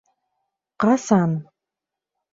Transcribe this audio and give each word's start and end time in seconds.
Ҡасан? 0.85 1.37